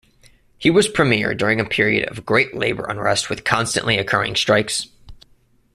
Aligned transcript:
He 0.57 0.71
was 0.71 0.87
premier 0.87 1.35
during 1.35 1.59
a 1.59 1.63
period 1.63 2.09
of 2.09 2.25
great 2.25 2.55
labour 2.55 2.87
unrest 2.89 3.29
with 3.29 3.43
constantly 3.43 3.99
occurring 3.99 4.35
strikes. 4.35 4.87